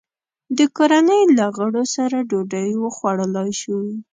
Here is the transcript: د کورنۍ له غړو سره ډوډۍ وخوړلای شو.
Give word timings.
د 0.57 0.59
کورنۍ 0.77 1.21
له 1.37 1.45
غړو 1.57 1.83
سره 1.95 2.17
ډوډۍ 2.29 2.69
وخوړلای 2.83 3.51
شو. 3.61 3.77